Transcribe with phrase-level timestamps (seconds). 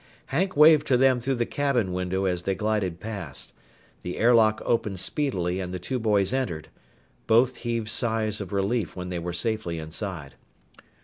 [0.33, 3.53] Hank waved to them through the cabin window as they glided past.
[4.01, 6.69] The air lock opened speedily and the two boys entered.
[7.27, 10.33] Both heaved sighs of relief when they were safely inside.